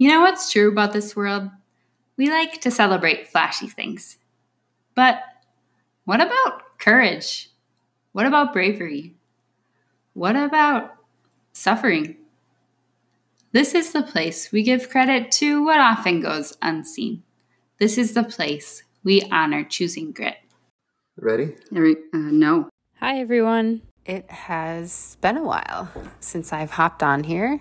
[0.00, 1.50] You know what's true about this world?
[2.16, 4.16] We like to celebrate flashy things.
[4.94, 5.22] But
[6.06, 7.50] what about courage?
[8.12, 9.14] What about bravery?
[10.14, 10.96] What about
[11.52, 12.16] suffering?
[13.52, 17.22] This is the place we give credit to what often goes unseen.
[17.78, 20.38] This is the place we honor choosing grit.
[21.70, 21.96] Ready?
[22.14, 22.70] Uh, no.
[23.00, 23.82] Hi, everyone.
[24.06, 25.90] It has been a while
[26.20, 27.60] since I've hopped on here.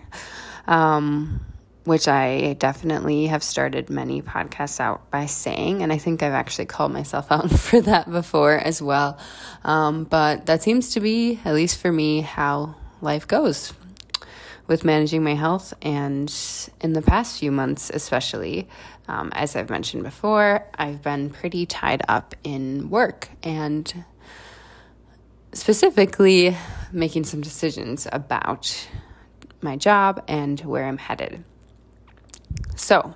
[0.68, 1.42] Um,
[1.86, 6.66] which I definitely have started many podcasts out by saying, and I think I've actually
[6.66, 9.18] called myself out for that before as well.
[9.64, 13.74] Um, but that seems to be, at least for me, how life goes
[14.68, 15.74] with managing my health.
[15.82, 16.34] And
[16.80, 18.70] in the past few months, especially,
[19.08, 24.06] um, as I've mentioned before, I've been pretty tied up in work and
[25.54, 26.56] specifically
[26.92, 28.88] making some decisions about
[29.62, 31.44] my job and where I'm headed.
[32.80, 33.14] So,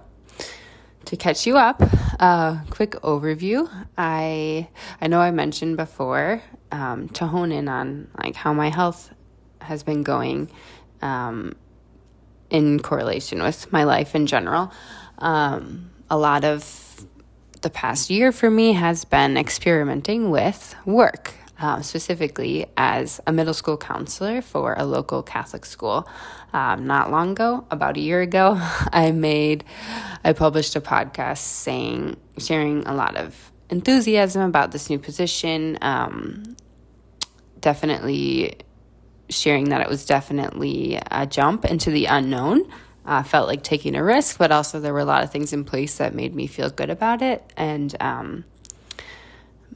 [1.06, 3.70] to catch you up, a uh, quick overview.
[3.98, 4.68] I
[5.00, 9.10] I know I mentioned before um, to hone in on like how my health
[9.62, 10.52] has been going
[11.02, 11.56] um,
[12.50, 14.72] in correlation with my life in general.
[15.18, 17.08] Um, a lot of
[17.62, 23.54] the past year for me has been experimenting with work uh, specifically as a middle
[23.54, 26.06] school counselor for a local Catholic school.
[26.52, 28.58] Um, not long ago, about a year ago,
[28.92, 29.64] I made,
[30.26, 35.78] I published a podcast saying, sharing a lot of enthusiasm about this new position.
[35.82, 36.58] Um,
[37.62, 38.58] definitely
[39.30, 42.70] sharing that it was definitely a jump into the unknown.
[43.06, 45.64] Uh, felt like taking a risk, but also there were a lot of things in
[45.64, 47.42] place that made me feel good about it.
[47.56, 48.46] And um,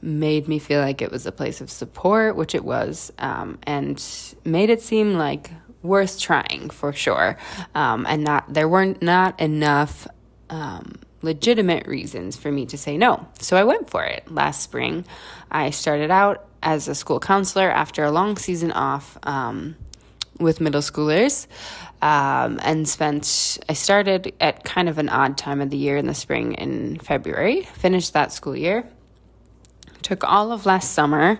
[0.02, 4.02] made me feel like it was a place of support, which it was, um, and
[4.44, 5.50] made it seem like
[5.82, 7.36] worth trying for sure.
[7.74, 10.06] Um, and not there weren't not enough
[10.50, 13.28] um, legitimate reasons for me to say no.
[13.40, 15.04] So I went for it last spring.
[15.50, 19.76] I started out as a school counselor after a long season off um,
[20.38, 21.46] with middle schoolers.
[22.00, 26.06] Um, and spent, I started at kind of an odd time of the year in
[26.06, 28.88] the spring in February, finished that school year,
[30.08, 31.38] took all of last summer,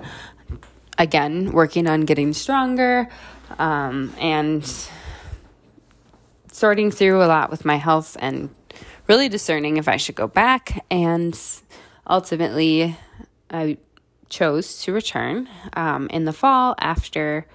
[0.98, 3.08] again, working on getting stronger
[3.58, 4.62] um, and
[6.52, 8.54] sorting through a lot with my health and
[9.06, 10.84] really discerning if I should go back.
[10.90, 11.40] And
[12.06, 12.94] ultimately,
[13.50, 13.78] I
[14.28, 17.46] chose to return um, in the fall after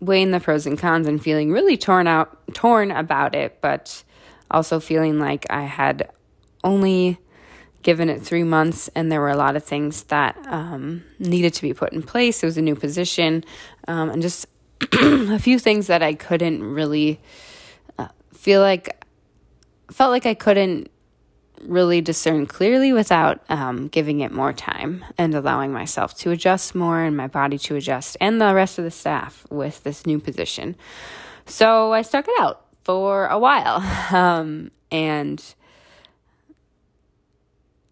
[0.00, 4.02] weighing the pros and cons and feeling really torn out torn about it but
[4.50, 6.10] also feeling like i had
[6.64, 7.18] only
[7.82, 11.62] given it three months, and there were a lot of things that um, needed to
[11.62, 12.42] be put in place.
[12.42, 13.44] It was a new position,
[13.88, 14.46] um, and just
[14.92, 17.20] a few things that I couldn't really
[17.98, 19.04] uh, feel like
[19.90, 20.90] felt like I couldn't
[21.62, 27.00] really discern clearly without um, giving it more time and allowing myself to adjust more
[27.00, 30.74] and my body to adjust and the rest of the staff with this new position.
[31.46, 33.82] So I stuck it out for a while.
[34.10, 35.54] Um, and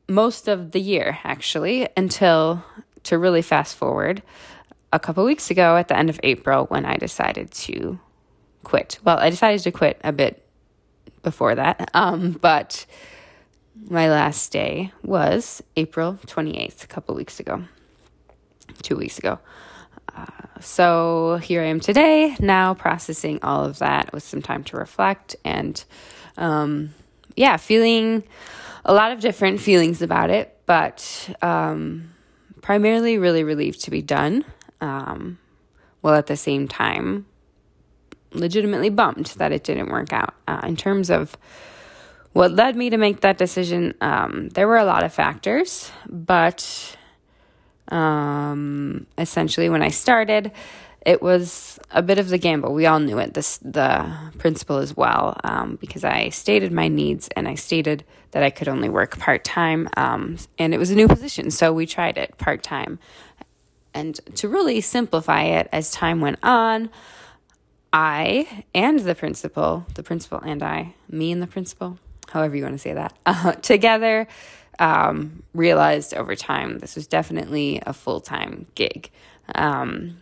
[0.08, 2.64] most of the year, actually, until
[3.04, 4.22] to really fast forward
[4.92, 7.98] a couple weeks ago at the end of April when I decided to
[8.64, 8.98] quit.
[9.04, 10.44] Well, I decided to quit a bit
[11.22, 12.86] before that, um, but
[13.88, 17.64] my last day was April 28th, a couple weeks ago,
[18.82, 19.38] two weeks ago.
[20.14, 20.26] Uh,
[20.60, 25.36] so here I am today, now processing all of that with some time to reflect
[25.44, 25.82] and,
[26.36, 26.94] um,
[27.36, 28.24] yeah, feeling
[28.88, 32.14] a lot of different feelings about it, but um,
[32.62, 34.44] primarily really relieved to be done.
[34.80, 35.38] Um,
[36.00, 37.26] while at the same time,
[38.32, 40.34] legitimately bummed that it didn't work out.
[40.46, 41.36] Uh, in terms of
[42.32, 46.96] what led me to make that decision, um, there were a lot of factors, but
[47.88, 50.52] um, essentially, when I started,
[51.06, 52.74] it was a bit of the gamble.
[52.74, 57.28] We all knew it, this, the principal as well, um, because I stated my needs
[57.36, 59.88] and I stated that I could only work part time.
[59.96, 62.98] Um, and it was a new position, so we tried it part time.
[63.94, 66.90] And to really simplify it as time went on,
[67.92, 72.74] I and the principal, the principal and I, me and the principal, however you want
[72.74, 74.28] to say that, uh, together
[74.78, 79.10] um, realized over time this was definitely a full time gig.
[79.54, 80.20] Um,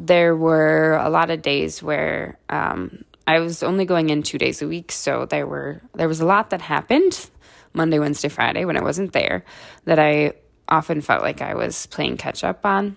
[0.00, 4.62] there were a lot of days where um, I was only going in two days
[4.62, 7.28] a week, so there were there was a lot that happened
[7.74, 9.44] Monday, Wednesday, Friday when I wasn't there
[9.84, 10.32] that I
[10.68, 12.96] often felt like I was playing catch up on.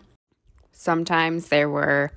[0.71, 2.11] Sometimes there were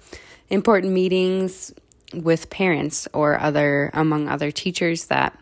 [0.49, 1.75] important meetings
[2.15, 5.37] with parents or other among other teachers that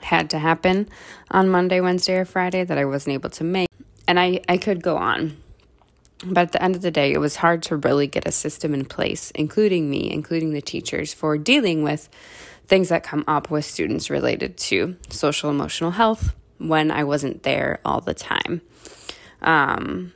[0.00, 0.88] had to happen
[1.30, 3.68] on Monday, Wednesday, or Friday that I wasn't able to make.
[4.06, 5.36] And I, I could go on.
[6.24, 8.74] But at the end of the day, it was hard to really get a system
[8.74, 12.08] in place, including me, including the teachers, for dealing with
[12.66, 17.80] things that come up with students related to social emotional health when I wasn't there
[17.84, 18.60] all the time.
[19.42, 20.12] Um,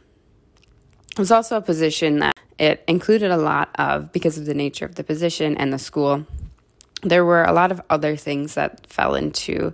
[1.12, 4.84] it was also a position that it included a lot of, because of the nature
[4.84, 6.26] of the position and the school,
[7.02, 9.72] there were a lot of other things that fell into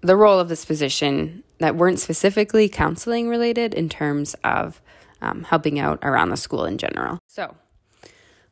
[0.00, 4.80] the role of this position that weren't specifically counseling related in terms of
[5.22, 7.18] um, helping out around the school in general.
[7.28, 7.54] So,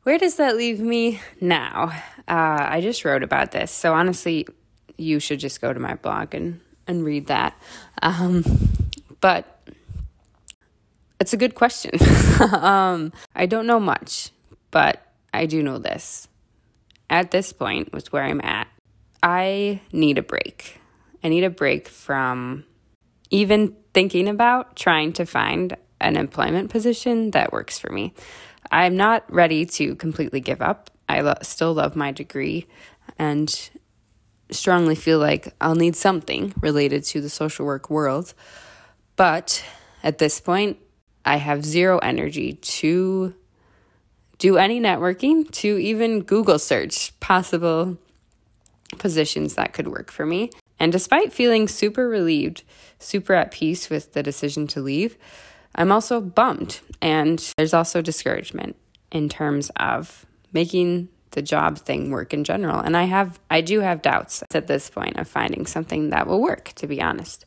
[0.03, 1.93] where does that leave me now?
[2.27, 3.71] Uh, I just wrote about this.
[3.71, 4.47] So, honestly,
[4.97, 7.61] you should just go to my blog and, and read that.
[8.03, 8.45] Um,
[9.21, 9.59] but
[11.21, 11.93] it's a good question.
[12.53, 14.31] um, I don't know much,
[14.71, 16.29] but I do know this.
[17.11, 18.69] At this point, with where I'm at,
[19.23, 20.81] I need a break.
[21.25, 22.65] I need a break from
[23.31, 28.15] even thinking about trying to find an employment position that works for me.
[28.71, 30.91] I'm not ready to completely give up.
[31.09, 32.67] I lo- still love my degree
[33.19, 33.71] and
[34.51, 38.35] strongly feel like I'll need something related to the social work world.
[39.17, 39.65] But
[40.03, 40.79] at this point,
[41.25, 43.35] I have zero energy to
[44.39, 47.99] do any networking, to even Google search possible
[48.99, 50.51] positions that could work for me.
[50.79, 52.63] And despite feeling super relieved,
[52.99, 55.19] super at peace with the decision to leave,
[55.75, 56.81] I'm also bummed.
[57.01, 58.77] And there's also discouragement
[59.11, 62.81] in terms of making the job thing work in general.
[62.81, 66.43] And I have I do have doubts at this point of finding something that will
[66.43, 67.45] work, to be honest.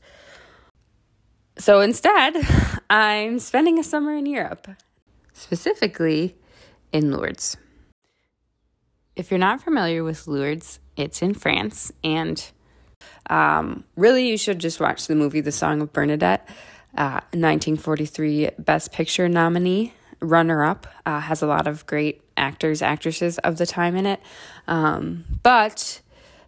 [1.58, 2.36] So instead,
[2.90, 4.68] I'm spending a summer in Europe,
[5.34, 6.36] specifically
[6.92, 7.58] in Lourdes.
[9.16, 12.52] If you're not familiar with Lourdes, it's in France, and
[13.30, 16.48] um, really, you should just watch the movie The Song of Bernadette.
[16.98, 23.38] Uh, 1943 Best Picture nominee, runner up, uh, has a lot of great actors, actresses
[23.40, 24.20] of the time in it.
[24.68, 26.02] Um, but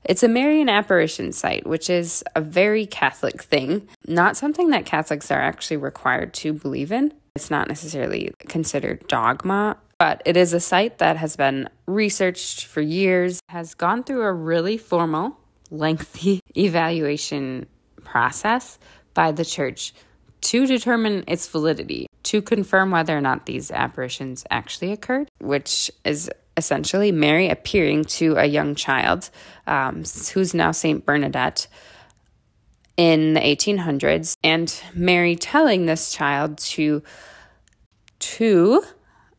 [0.03, 5.31] it's a Marian apparition site, which is a very Catholic thing, not something that Catholics
[5.31, 7.13] are actually required to believe in.
[7.35, 12.81] It's not necessarily considered dogma, but it is a site that has been researched for
[12.81, 15.37] years, has gone through a really formal,
[15.71, 17.65] lengthy evaluation
[18.03, 18.77] process
[19.13, 19.93] by the church
[20.43, 26.29] to determine its validity, to confirm whether or not these apparitions actually occurred, which is
[26.57, 29.29] essentially Mary appearing to a young child
[29.65, 30.03] um,
[30.33, 31.67] who's now Saint Bernadette
[32.95, 37.01] in the 1800s, and Mary telling this child to
[38.19, 38.83] to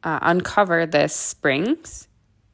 [0.03, 2.09] uh, uncover this springs,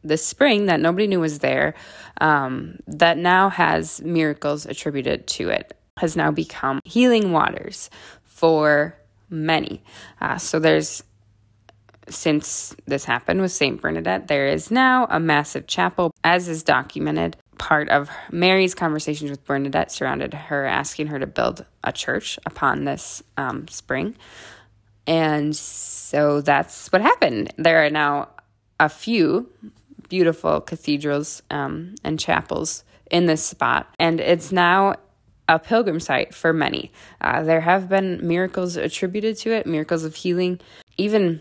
[0.04, 1.74] this spring that nobody knew was there,
[2.20, 7.90] um, that now has miracles attributed to it, has now become healing waters
[8.40, 8.96] for
[9.28, 9.82] many.
[10.18, 11.04] Uh, so there's
[12.08, 13.80] since this happened with St.
[13.80, 17.36] Bernadette, there is now a massive chapel, as is documented.
[17.58, 22.84] Part of Mary's conversations with Bernadette surrounded her asking her to build a church upon
[22.84, 24.16] this um, spring.
[25.06, 27.52] And so that's what happened.
[27.58, 28.30] There are now
[28.80, 29.50] a few
[30.08, 34.96] beautiful cathedrals um, and chapels in this spot, and it's now
[35.50, 36.92] a pilgrim site for many.
[37.20, 40.60] Uh, there have been miracles attributed to it, miracles of healing,
[40.96, 41.40] even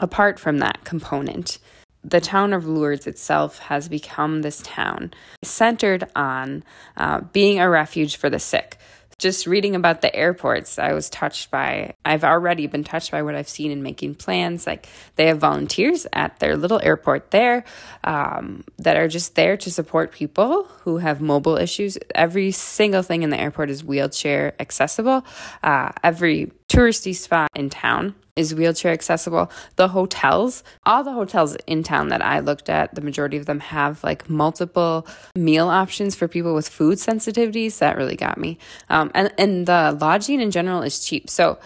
[0.00, 1.58] apart from that component,
[2.02, 5.12] the town of Lourdes itself has become this town
[5.44, 6.64] centered on
[6.96, 8.78] uh, being a refuge for the sick.
[9.20, 13.34] Just reading about the airports, I was touched by, I've already been touched by what
[13.34, 14.66] I've seen in making plans.
[14.66, 17.64] Like they have volunteers at their little airport there
[18.02, 21.98] um, that are just there to support people who have mobile issues.
[22.14, 25.26] Every single thing in the airport is wheelchair accessible.
[25.62, 29.50] Uh, every touristy spot in town is wheelchair accessible.
[29.76, 33.60] The hotels, all the hotels in town that I looked at, the majority of them
[33.60, 37.78] have like multiple meal options for people with food sensitivities.
[37.78, 38.58] That really got me.
[38.88, 41.28] Um, and, and the lodging in general is cheap.
[41.28, 41.58] So,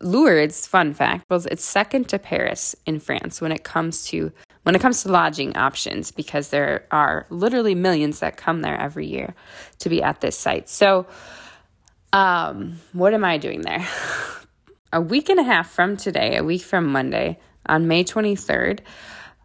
[0.00, 4.32] Lourdes, fun fact, was it's second to Paris in France when it comes to
[4.64, 9.06] when it comes to lodging options because there are literally millions that come there every
[9.06, 9.34] year
[9.78, 10.68] to be at this site.
[10.68, 11.06] So,
[12.12, 13.86] um, what am I doing there?
[14.92, 18.80] a week and a half from today, a week from Monday, on May 23rd,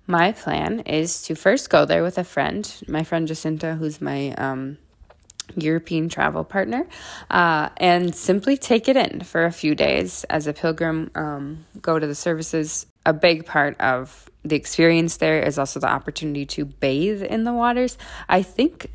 [0.08, 4.32] my plan is to first go there with a friend, my friend Jacinta, who's my
[4.34, 4.78] um,
[5.56, 6.88] European travel partner,
[7.30, 12.00] uh, and simply take it in for a few days as a pilgrim, um, go
[12.00, 16.66] to the services a big part of the experience there is also the opportunity to
[16.66, 17.98] bathe in the waters.
[18.28, 18.92] I think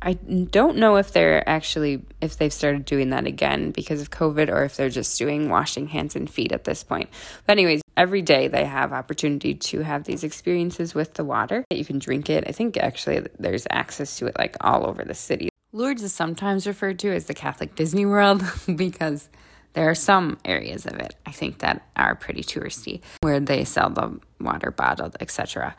[0.00, 4.48] I don't know if they're actually if they've started doing that again because of COVID
[4.48, 7.10] or if they're just doing washing hands and feet at this point.
[7.46, 11.64] But anyways, every day they have opportunity to have these experiences with the water.
[11.70, 12.44] You can drink it.
[12.46, 15.48] I think actually there's access to it like all over the city.
[15.72, 18.42] Lourdes is sometimes referred to as the Catholic Disney World
[18.76, 19.28] because
[19.74, 23.90] there are some areas of it I think that are pretty touristy where they sell
[23.90, 25.74] the water bottled, etc.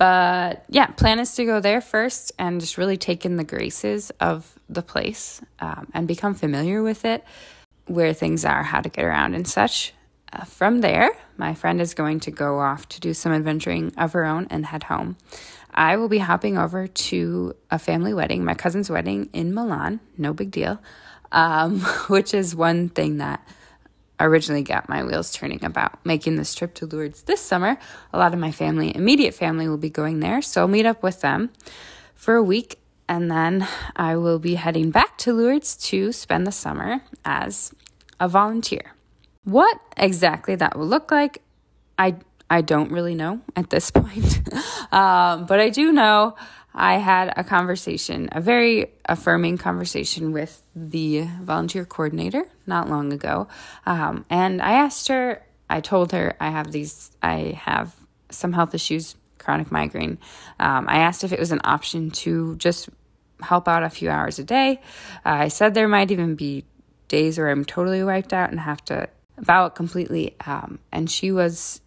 [0.00, 4.10] But yeah, plan is to go there first and just really take in the graces
[4.18, 7.22] of the place um, and become familiar with it,
[7.84, 9.92] where things are, how to get around, and such.
[10.32, 14.14] Uh, from there, my friend is going to go off to do some adventuring of
[14.14, 15.18] her own and head home.
[15.74, 20.32] I will be hopping over to a family wedding, my cousin's wedding in Milan, no
[20.32, 20.80] big deal,
[21.30, 23.46] um, which is one thing that
[24.20, 27.78] originally got my wheels turning about making this trip to Lourdes this summer.
[28.12, 30.42] A lot of my family, immediate family, will be going there.
[30.42, 31.50] So I'll meet up with them
[32.14, 36.52] for a week and then I will be heading back to Lourdes to spend the
[36.52, 37.74] summer as
[38.20, 38.94] a volunteer.
[39.42, 41.42] What exactly that will look like,
[41.98, 42.16] I
[42.48, 44.40] I don't really know at this point,
[44.92, 46.36] um, but I do know
[46.74, 53.48] I had a conversation, a very affirming conversation with the volunteer coordinator not long ago.
[53.86, 57.94] Um, and I asked her, I told her I have these, I have
[58.30, 60.18] some health issues, chronic migraine.
[60.58, 62.88] Um, I asked if it was an option to just
[63.42, 64.80] help out a few hours a day.
[65.24, 66.64] Uh, I said there might even be
[67.08, 69.08] days where I'm totally wiped out and have to
[69.38, 70.36] bow out completely.
[70.46, 71.80] Um, and she was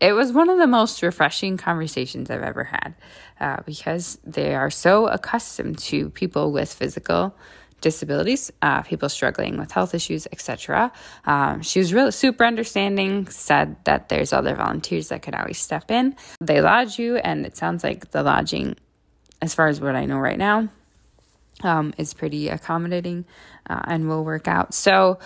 [0.00, 2.94] it was one of the most refreshing conversations I've ever had
[3.40, 7.34] uh, because they are so accustomed to people with physical
[7.80, 10.92] disabilities, uh, people struggling with health issues, etc.
[11.24, 15.90] Um, she was really super understanding, said that there's other volunteers that could always step
[15.90, 16.16] in.
[16.40, 18.76] They lodge you, and it sounds like the lodging,
[19.40, 20.68] as far as what I know right now,
[21.62, 23.26] um, is pretty accommodating
[23.68, 24.74] uh, and will work out.
[24.74, 25.18] So,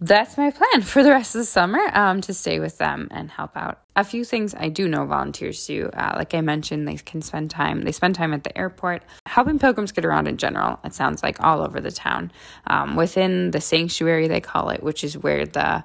[0.00, 3.30] that's my plan for the rest of the summer um, to stay with them and
[3.30, 3.80] help out.
[3.96, 5.90] A few things I do know volunteers do.
[5.92, 7.82] Uh, like I mentioned, they can spend time.
[7.82, 10.80] They spend time at the airport, helping pilgrims get around in general.
[10.84, 12.32] It sounds like all over the town,
[12.66, 15.84] um, within the sanctuary they call it, which is where the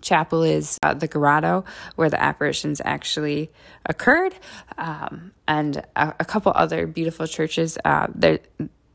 [0.00, 1.64] chapel is, uh, the grotto,
[1.96, 3.50] where the apparitions actually
[3.86, 4.34] occurred,
[4.76, 7.76] um, and a, a, couple other beautiful churches.
[7.84, 8.38] Uh, there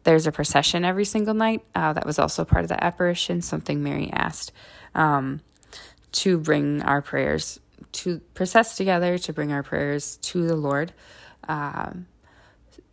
[0.04, 1.64] there's a procession every single night.
[1.76, 4.52] Uh, that was also part of the apparition, something Mary asked
[4.96, 5.42] um,
[6.14, 7.60] to bring our prayers,
[7.94, 10.94] to process together, to bring our prayers to the Lord.
[11.48, 12.08] Um,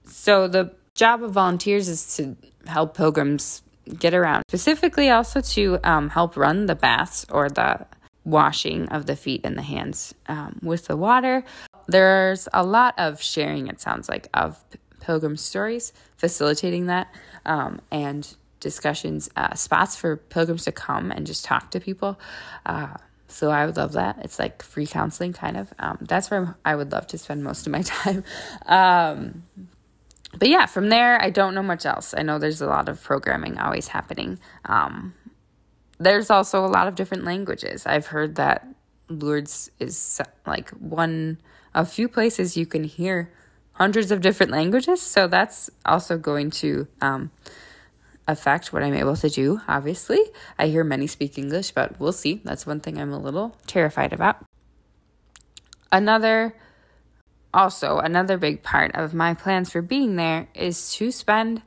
[0.04, 2.36] so the job of volunteers is to
[2.66, 3.62] help pilgrims
[3.98, 7.86] get around, specifically also to um, help run the baths or the
[8.24, 11.42] washing of the feet and the hands um, with the water.
[11.86, 14.62] There's a lot of sharing, it sounds like, of
[15.00, 17.12] pilgrim stories, facilitating that,
[17.44, 22.18] um, and discussions, uh, spots for pilgrims to come and just talk to people.
[22.66, 22.94] Uh,
[23.28, 24.18] so I would love that.
[24.22, 25.72] It's like free counseling, kind of.
[25.78, 28.24] Um, that's where I would love to spend most of my time.
[28.66, 29.44] Um,
[30.38, 32.14] but yeah, from there, I don't know much else.
[32.16, 34.38] I know there's a lot of programming always happening.
[34.64, 35.14] Um,
[35.98, 37.86] there's also a lot of different languages.
[37.86, 38.66] I've heard that
[39.08, 41.38] Lourdes is like one
[41.74, 43.30] a few places you can hear
[43.80, 45.00] hundreds of different languages.
[45.00, 47.30] So that's also going to um,
[48.28, 50.20] affect what I'm able to do, obviously.
[50.58, 52.42] I hear many speak English, but we'll see.
[52.44, 54.44] That's one thing I'm a little terrified about.
[55.90, 56.54] Another,
[57.54, 61.62] also, another big part of my plans for being there is to spend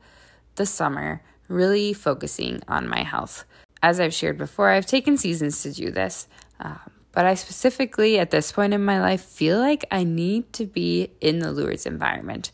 [0.54, 3.44] the summer really focusing on my health.
[3.82, 6.28] As I've shared before, I've taken seasons to do this.
[6.60, 10.66] Um, but I specifically, at this point in my life, feel like I need to
[10.66, 12.50] be in the Lourdes environment.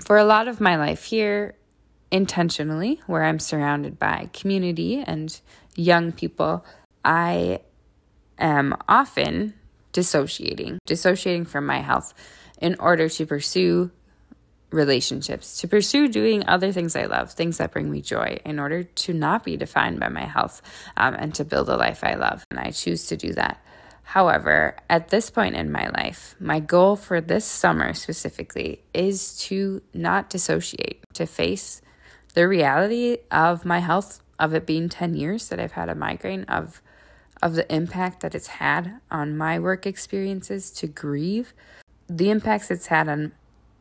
[0.00, 1.54] For a lot of my life here,
[2.10, 5.38] intentionally, where I'm surrounded by community and
[5.76, 6.64] young people,
[7.04, 7.60] I
[8.38, 9.54] am often
[9.92, 12.14] dissociating, dissociating from my health
[12.60, 13.90] in order to pursue
[14.70, 18.82] relationships, to pursue doing other things I love, things that bring me joy, in order
[18.82, 20.60] to not be defined by my health
[20.96, 22.44] um, and to build a life I love.
[22.50, 23.62] And I choose to do that.
[24.12, 29.82] However, at this point in my life, my goal for this summer specifically is to
[29.92, 31.82] not dissociate, to face
[32.32, 36.44] the reality of my health, of it being 10 years that I've had a migraine,
[36.44, 36.80] of
[37.42, 41.52] of the impact that it's had on my work experiences, to grieve
[42.08, 43.32] the impacts it's had on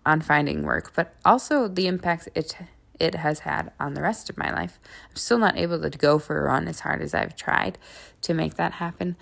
[0.06, 2.54] on finding work, but also the impacts it
[3.00, 4.80] it has had on the rest of my life.
[5.10, 7.78] I'm still not able to go for a run as hard as I've tried
[8.22, 9.16] to make that happen.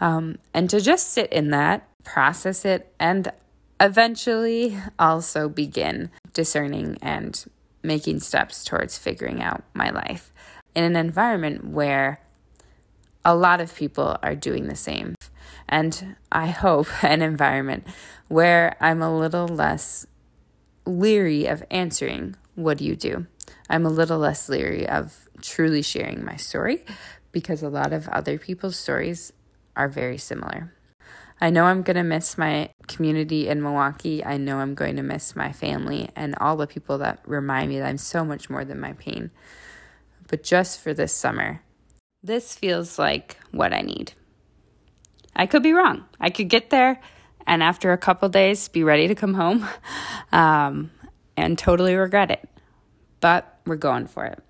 [0.00, 3.32] Um, and to just sit in that, process it, and
[3.80, 7.44] eventually also begin discerning and
[7.82, 10.32] making steps towards figuring out my life
[10.74, 12.20] in an environment where
[13.24, 15.14] a lot of people are doing the same.
[15.68, 17.86] And I hope an environment
[18.28, 20.06] where I'm a little less
[20.84, 23.26] leery of answering, What do you do?
[23.70, 26.84] I'm a little less leery of truly sharing my story
[27.32, 29.32] because a lot of other people's stories
[29.76, 30.74] are very similar.
[31.40, 34.24] I know I'm going to miss my community in Milwaukee.
[34.24, 37.78] I know I'm going to miss my family and all the people that remind me
[37.78, 39.30] that I'm so much more than my pain.
[40.28, 41.62] But just for this summer,
[42.22, 44.12] this feels like what I need.
[45.34, 46.04] I could be wrong.
[46.20, 47.00] I could get there
[47.46, 49.66] and after a couple days be ready to come home
[50.32, 50.90] um,
[51.42, 52.48] and totally regret it.
[53.20, 54.42] But we're going for it.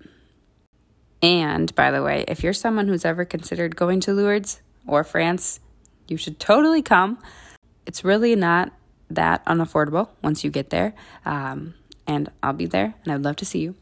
[1.21, 5.59] And by the way, if you're someone who's ever considered going to Lourdes or France,
[6.07, 7.17] you should totally come.
[7.85, 8.71] It's really not
[9.09, 10.93] that unaffordable once you get there.
[11.25, 13.75] Um, and I'll be there and I'd love to see you.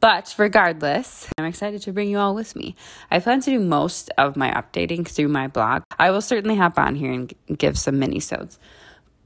[0.00, 2.76] But regardless, I'm excited to bring you all with me.
[3.10, 5.82] I plan to do most of my updating through my blog.
[5.98, 8.58] I will certainly hop on here and give some mini-sodes.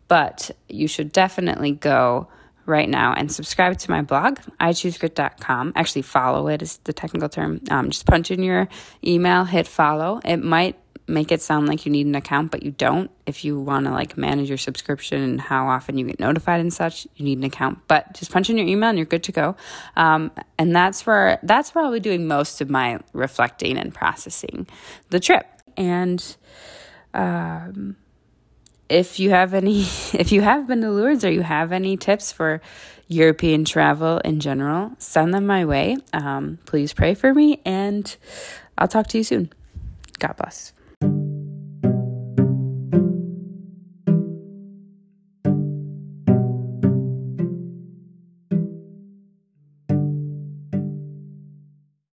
[0.08, 2.28] But you should definitely go
[2.66, 5.72] right now and subscribe to my blog, ichoosegrit.com.
[5.74, 7.60] Actually, follow it is the technical term.
[7.70, 8.68] Um, just punch in your
[9.04, 10.20] email, hit follow.
[10.24, 10.78] It might
[11.08, 13.10] make it sound like you need an account, but you don't.
[13.26, 16.72] If you want to like manage your subscription and how often you get notified and
[16.72, 17.80] such, you need an account.
[17.88, 19.56] But just punch in your email and you're good to go.
[19.96, 24.66] Um, and that's where that's where I'll be doing most of my reflecting and processing
[25.10, 25.46] the trip.
[25.76, 26.36] And
[27.14, 27.96] um,
[28.92, 29.80] if you have any,
[30.12, 32.60] if you have been to Lourdes or you have any tips for
[33.08, 35.96] European travel in general, send them my way.
[36.12, 38.14] Um, please pray for me, and
[38.78, 39.52] I'll talk to you soon.
[40.18, 40.72] God bless.